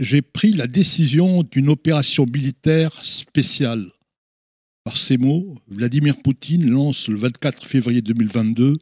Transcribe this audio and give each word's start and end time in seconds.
J'ai 0.00 0.22
pris 0.22 0.52
la 0.52 0.66
décision 0.66 1.44
d'une 1.44 1.68
opération 1.68 2.26
militaire 2.26 2.92
spéciale. 3.04 3.92
Par 4.82 4.96
ces 4.96 5.18
mots, 5.18 5.56
Vladimir 5.68 6.20
Poutine 6.20 6.68
lance 6.68 7.06
le 7.06 7.16
24 7.16 7.64
février 7.64 8.02
2022 8.02 8.78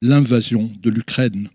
l'invasion 0.00 0.72
de 0.80 0.88
l'Ukraine. 0.88 1.50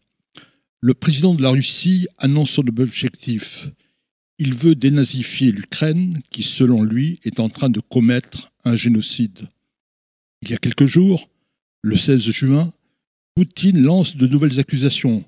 Le 0.80 0.94
président 0.94 1.34
de 1.34 1.42
la 1.42 1.50
Russie 1.50 2.08
annonce 2.20 2.52
son 2.52 2.68
objectif. 2.68 3.70
Il 4.38 4.54
veut 4.54 4.76
dénazifier 4.76 5.52
l'Ukraine 5.52 6.22
qui, 6.30 6.44
selon 6.44 6.84
lui, 6.84 7.20
est 7.24 7.40
en 7.40 7.50
train 7.50 7.70
de 7.70 7.80
commettre 7.80 8.52
un 8.64 8.76
génocide. 8.76 9.48
Il 10.44 10.52
y 10.52 10.54
a 10.54 10.58
quelques 10.58 10.86
jours, 10.86 11.32
le 11.82 11.98
16 11.98 12.30
juin, 12.30 12.72
Poutine 13.34 13.82
lance 13.82 14.16
de 14.16 14.28
nouvelles 14.28 14.60
accusations. 14.60 15.26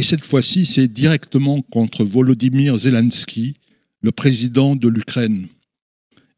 Et 0.00 0.02
cette 0.02 0.24
fois-ci, 0.24 0.64
c'est 0.64 0.88
directement 0.88 1.60
contre 1.60 2.06
Volodymyr 2.06 2.78
Zelensky, 2.78 3.56
le 4.00 4.12
président 4.12 4.74
de 4.74 4.88
l'Ukraine. 4.88 5.46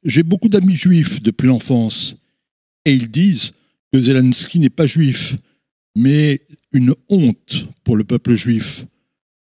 J'ai 0.02 0.24
beaucoup 0.24 0.48
d'amis 0.48 0.74
juifs 0.74 1.22
depuis 1.22 1.46
l'enfance, 1.46 2.16
et 2.84 2.92
ils 2.92 3.08
disent 3.08 3.52
que 3.92 4.00
Zelensky 4.00 4.58
n'est 4.58 4.68
pas 4.68 4.88
juif, 4.88 5.36
mais 5.94 6.40
une 6.72 6.92
honte 7.08 7.68
pour 7.84 7.96
le 7.96 8.02
peuple 8.02 8.34
juif. 8.34 8.84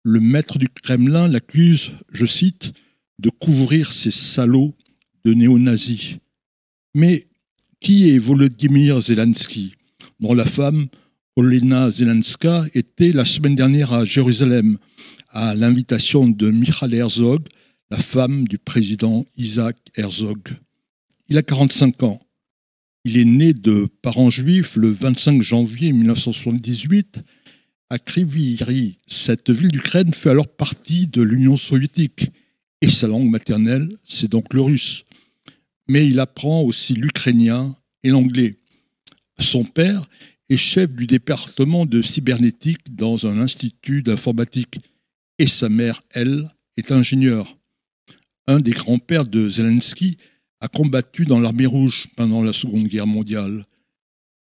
Le 0.04 0.20
maître 0.20 0.56
du 0.56 0.68
Kremlin 0.68 1.26
l'accuse, 1.26 1.90
je 2.12 2.26
cite, 2.26 2.74
de 3.18 3.28
couvrir 3.28 3.92
ces 3.92 4.12
salauds 4.12 4.76
de 5.24 5.34
néo-nazis. 5.34 6.18
Mais 6.94 7.26
qui 7.80 8.10
est 8.10 8.18
Volodymyr 8.18 9.00
Zelensky, 9.00 9.74
dont 10.20 10.32
la 10.32 10.46
femme, 10.46 10.86
Olena 11.38 11.90
Zelenska, 11.90 12.64
était 12.72 13.12
la 13.12 13.26
semaine 13.26 13.54
dernière 13.54 13.92
à 13.92 14.06
Jérusalem, 14.06 14.78
à 15.28 15.54
l'invitation 15.54 16.26
de 16.26 16.50
Michal 16.50 16.94
Herzog, 16.94 17.46
la 17.90 17.98
femme 17.98 18.48
du 18.48 18.56
président 18.56 19.22
Isaac 19.36 19.76
Herzog. 19.96 20.56
Il 21.28 21.36
a 21.36 21.42
45 21.42 22.02
ans. 22.04 22.20
Il 23.04 23.18
est 23.18 23.26
né 23.26 23.52
de 23.52 23.86
parents 24.00 24.30
juifs 24.30 24.76
le 24.76 24.88
25 24.88 25.42
janvier 25.42 25.92
1978 25.92 27.20
à 27.90 27.98
Kriviri. 27.98 28.98
Cette 29.06 29.50
ville 29.50 29.68
d'Ukraine 29.68 30.14
fait 30.14 30.30
alors 30.30 30.48
partie 30.48 31.06
de 31.06 31.20
l'Union 31.20 31.58
soviétique 31.58 32.30
et 32.80 32.90
sa 32.90 33.08
langue 33.08 33.28
maternelle, 33.28 33.90
c'est 34.04 34.30
donc 34.30 34.54
le 34.54 34.62
russe. 34.62 35.04
Mais 35.86 36.06
il 36.06 36.18
apprend 36.18 36.62
aussi 36.62 36.94
l'ukrainien 36.94 37.76
et 38.02 38.08
l'anglais. 38.08 38.54
Son 39.38 39.64
père 39.64 40.08
est 40.48 40.56
chef 40.56 40.90
du 40.92 41.06
département 41.06 41.86
de 41.86 42.02
cybernétique 42.02 42.94
dans 42.94 43.26
un 43.26 43.40
institut 43.40 44.02
d'informatique 44.02 44.78
et 45.38 45.48
sa 45.48 45.68
mère, 45.68 46.02
elle, 46.10 46.48
est 46.76 46.92
ingénieure. 46.92 47.56
Un 48.46 48.60
des 48.60 48.70
grands-pères 48.70 49.26
de 49.26 49.48
Zelensky 49.48 50.18
a 50.60 50.68
combattu 50.68 51.24
dans 51.24 51.40
l'armée 51.40 51.66
rouge 51.66 52.08
pendant 52.16 52.42
la 52.42 52.52
Seconde 52.52 52.86
Guerre 52.86 53.06
mondiale, 53.06 53.64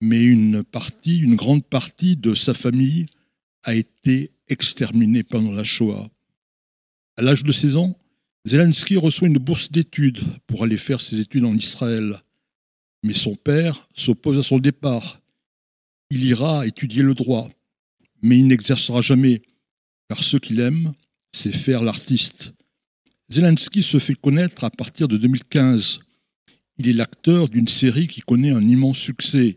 mais 0.00 0.22
une 0.25 0.64
partie, 0.64 1.19
une 1.19 1.36
grande 1.36 1.64
partie 1.64 2.16
de 2.16 2.34
sa 2.34 2.53
famille 2.53 3.06
a 3.62 3.75
été 3.75 4.31
exterminée 4.48 5.22
pendant 5.22 5.53
la 5.53 5.64
Shoah. 5.64 6.11
À 7.16 7.22
l'âge 7.22 7.44
de 7.44 7.53
16 7.53 7.77
ans, 7.77 7.97
Zelensky 8.44 8.97
reçoit 8.97 9.28
une 9.28 9.39
bourse 9.39 9.70
d'études 9.70 10.20
pour 10.47 10.64
aller 10.64 10.77
faire 10.77 11.00
ses 11.00 11.20
études 11.20 11.44
en 11.44 11.55
Israël. 11.55 12.20
Mais 13.05 13.14
son 13.14 13.37
père 13.37 13.89
s'oppose 13.94 14.39
à 14.39 14.42
son 14.42 14.59
départ. 14.59 15.22
Il 16.15 16.25
ira 16.25 16.67
étudier 16.67 17.03
le 17.03 17.15
droit, 17.15 17.49
mais 18.21 18.39
il 18.39 18.47
n'exercera 18.47 19.01
jamais, 19.01 19.41
car 20.11 20.23
ce 20.23 20.37
qu'il 20.37 20.61
aime, 20.61 20.93
c'est 21.33 21.57
faire 21.57 21.83
l'artiste. 21.83 22.53
Zelensky 23.31 23.83
se 23.83 23.99
fait 23.99 24.15
connaître 24.15 24.63
à 24.65 24.69
partir 24.69 25.09
de 25.09 25.17
2015. 25.17 26.01
Il 26.77 26.91
est 26.91 26.93
l'acteur 26.93 27.49
d'une 27.49 27.67
série 27.67 28.09
qui 28.09 28.21
connaît 28.21 28.51
un 28.51 28.69
immense 28.69 28.99
succès. 28.99 29.57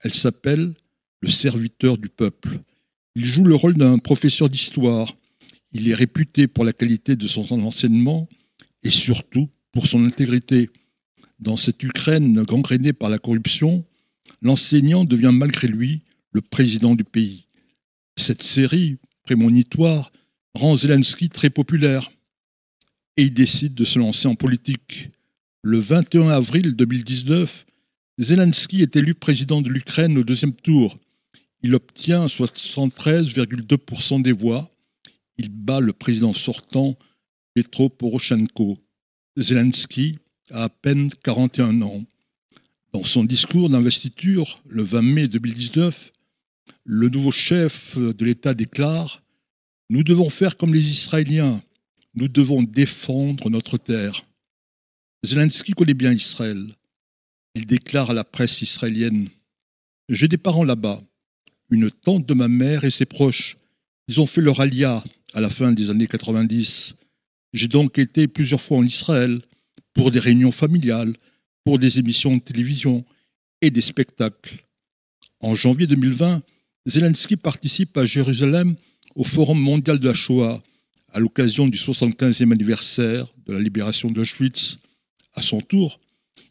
Elle 0.00 0.14
s'appelle 0.14 0.72
Le 1.20 1.28
serviteur 1.28 1.98
du 1.98 2.08
peuple. 2.08 2.60
Il 3.14 3.26
joue 3.26 3.44
le 3.44 3.54
rôle 3.54 3.74
d'un 3.74 3.98
professeur 3.98 4.48
d'histoire. 4.48 5.14
Il 5.72 5.86
est 5.86 5.94
réputé 5.94 6.48
pour 6.48 6.64
la 6.64 6.72
qualité 6.72 7.14
de 7.14 7.26
son 7.26 7.46
enseignement 7.60 8.26
et 8.82 8.88
surtout 8.88 9.50
pour 9.70 9.86
son 9.86 10.06
intégrité. 10.06 10.70
Dans 11.40 11.58
cette 11.58 11.82
Ukraine 11.82 12.42
gangrénée 12.44 12.94
par 12.94 13.10
la 13.10 13.18
corruption, 13.18 13.84
l'enseignant 14.42 15.04
devient 15.04 15.32
malgré 15.32 15.68
lui 15.68 16.02
le 16.32 16.40
président 16.40 16.94
du 16.94 17.04
pays. 17.04 17.46
Cette 18.16 18.42
série 18.42 18.98
prémonitoire 19.22 20.12
rend 20.54 20.76
Zelensky 20.76 21.28
très 21.28 21.50
populaire 21.50 22.10
et 23.16 23.24
il 23.24 23.34
décide 23.34 23.74
de 23.74 23.84
se 23.84 23.98
lancer 23.98 24.28
en 24.28 24.34
politique. 24.34 25.10
Le 25.62 25.78
21 25.78 26.28
avril 26.28 26.74
2019, 26.74 27.66
Zelensky 28.18 28.82
est 28.82 28.96
élu 28.96 29.14
président 29.14 29.60
de 29.60 29.68
l'Ukraine 29.68 30.16
au 30.18 30.24
deuxième 30.24 30.54
tour. 30.54 30.98
Il 31.62 31.74
obtient 31.74 32.26
73,2% 32.26 34.22
des 34.22 34.32
voix. 34.32 34.70
Il 35.36 35.50
bat 35.50 35.80
le 35.80 35.92
président 35.92 36.32
sortant 36.32 36.96
Petro 37.54 37.88
Poroshenko. 37.88 38.78
Zelensky 39.36 40.18
a 40.50 40.64
à 40.64 40.68
peine 40.68 41.10
41 41.22 41.82
ans. 41.82 42.02
Dans 42.92 43.04
son 43.04 43.22
discours 43.22 43.70
d'investiture, 43.70 44.60
le 44.68 44.82
20 44.82 45.02
mai 45.02 45.28
2019, 45.28 46.12
le 46.84 47.08
nouveau 47.08 47.30
chef 47.30 47.96
de 47.96 48.24
l'État 48.24 48.52
déclare 48.52 49.22
Nous 49.90 50.02
devons 50.02 50.28
faire 50.28 50.56
comme 50.56 50.74
les 50.74 50.90
Israéliens, 50.90 51.62
nous 52.14 52.26
devons 52.26 52.64
défendre 52.64 53.48
notre 53.48 53.78
terre. 53.78 54.24
Zelensky 55.24 55.72
connaît 55.72 55.94
bien 55.94 56.12
Israël. 56.12 56.74
Il 57.54 57.66
déclare 57.66 58.10
à 58.10 58.14
la 58.14 58.24
presse 58.24 58.60
israélienne 58.60 59.28
J'ai 60.08 60.26
des 60.26 60.38
parents 60.38 60.64
là-bas, 60.64 61.00
une 61.70 61.92
tante 61.92 62.26
de 62.26 62.34
ma 62.34 62.48
mère 62.48 62.82
et 62.82 62.90
ses 62.90 63.06
proches. 63.06 63.56
Ils 64.08 64.20
ont 64.20 64.26
fait 64.26 64.40
leur 64.40 64.60
alia 64.60 65.04
à 65.32 65.40
la 65.40 65.50
fin 65.50 65.70
des 65.70 65.90
années 65.90 66.08
90. 66.08 66.94
J'ai 67.52 67.68
donc 67.68 68.00
été 68.00 68.26
plusieurs 68.26 68.60
fois 68.60 68.78
en 68.78 68.84
Israël 68.84 69.40
pour 69.94 70.10
des 70.10 70.18
réunions 70.18 70.50
familiales, 70.50 71.14
pour 71.64 71.78
des 71.78 71.98
émissions 71.98 72.36
de 72.36 72.42
télévision 72.42 73.04
et 73.60 73.70
des 73.70 73.80
spectacles. 73.80 74.64
En 75.40 75.54
janvier 75.54 75.86
2020, 75.86 76.42
Zelensky 76.86 77.36
participe 77.36 77.96
à 77.96 78.04
Jérusalem 78.04 78.74
au 79.14 79.24
Forum 79.24 79.58
mondial 79.58 79.98
de 79.98 80.08
la 80.08 80.14
Shoah 80.14 80.62
à 81.12 81.20
l'occasion 81.20 81.66
du 81.66 81.76
75e 81.76 82.52
anniversaire 82.52 83.26
de 83.46 83.52
la 83.52 83.60
libération 83.60 84.10
d'Auschwitz. 84.10 84.78
À 85.34 85.42
son 85.42 85.60
tour, 85.60 86.00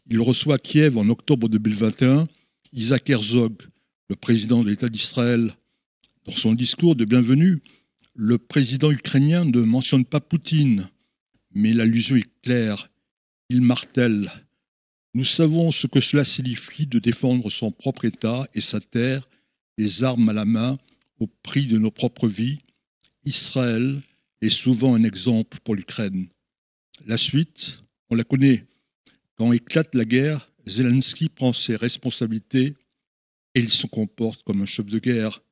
il 0.08 0.20
reçoit 0.20 0.56
à 0.56 0.58
Kiev 0.58 0.98
en 0.98 1.08
octobre 1.08 1.48
2021 1.48 2.26
Isaac 2.72 3.10
Herzog, 3.10 3.54
le 4.08 4.16
président 4.16 4.62
de 4.62 4.70
l'État 4.70 4.88
d'Israël. 4.88 5.54
Dans 6.26 6.32
son 6.32 6.52
discours 6.52 6.94
de 6.94 7.04
bienvenue, 7.04 7.60
le 8.14 8.38
président 8.38 8.90
ukrainien 8.90 9.44
ne 9.44 9.60
mentionne 9.60 10.04
pas 10.04 10.20
Poutine, 10.20 10.88
mais 11.54 11.72
l'allusion 11.72 12.16
est 12.16 12.28
claire. 12.42 12.90
Il 13.48 13.62
martèle 13.62 14.30
Nous 15.12 15.24
savons 15.24 15.72
ce 15.72 15.88
que 15.88 16.00
cela 16.00 16.24
signifie 16.24 16.86
de 16.86 17.00
défendre 17.00 17.50
son 17.50 17.72
propre 17.72 18.04
État 18.04 18.46
et 18.54 18.60
sa 18.60 18.80
terre, 18.80 19.28
les 19.76 20.04
armes 20.04 20.28
à 20.28 20.32
la 20.32 20.44
main, 20.44 20.78
au 21.18 21.26
prix 21.26 21.66
de 21.66 21.78
nos 21.78 21.90
propres 21.90 22.28
vies. 22.28 22.60
Israël 23.24 24.00
est 24.40 24.50
souvent 24.50 24.94
un 24.94 25.02
exemple 25.02 25.58
pour 25.64 25.74
l'Ukraine. 25.74 26.28
La 27.06 27.16
suite, 27.16 27.82
on 28.08 28.14
la 28.14 28.24
connaît. 28.24 28.66
Quand 29.34 29.52
éclate 29.52 29.94
la 29.94 30.04
guerre, 30.04 30.52
Zelensky 30.66 31.28
prend 31.28 31.52
ses 31.52 31.74
responsabilités 31.74 32.74
et 33.54 33.60
il 33.60 33.72
se 33.72 33.86
comporte 33.86 34.44
comme 34.44 34.62
un 34.62 34.66
chef 34.66 34.86
de 34.86 34.98
guerre. 34.98 35.42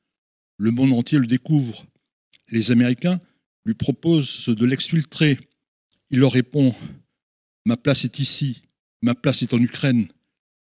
Le 0.57 0.71
monde 0.71 0.93
entier 0.93 1.19
le 1.19 1.27
découvre. 1.27 1.85
Les 2.51 2.71
Américains 2.71 3.21
lui 3.65 3.75
proposent 3.75 4.49
de 4.49 4.67
l'exfiltrer. 4.67 5.39
Il 6.11 6.21
leur 6.21 6.33
répond 6.33 6.75
Ma 7.65 7.77
place 7.77 8.05
est 8.05 8.19
ici, 8.19 8.63
ma 9.03 9.15
place 9.15 9.43
est 9.43 9.55
en 9.55 9.59
Ukraine. 9.59 10.09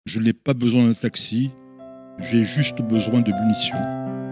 Je 0.06 0.20
n'ai 0.20 0.32
pas 0.32 0.54
besoin 0.54 0.86
d'un 0.86 0.94
taxi, 0.94 1.50
j'ai 2.18 2.44
juste 2.44 2.82
besoin 2.82 3.20
de 3.20 3.32
munitions. 3.32 4.25